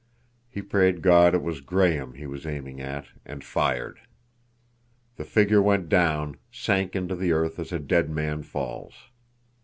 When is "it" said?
1.35-1.43